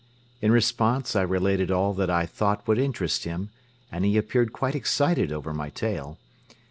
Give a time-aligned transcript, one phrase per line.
[0.41, 3.51] In response I related all that I thought would interest him
[3.91, 6.17] and he appeared quite excited over my tale.